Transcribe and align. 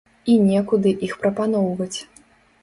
І 0.35 0.37
некуды 0.45 0.93
іх 1.09 1.13
прапаноўваць. 1.25 1.93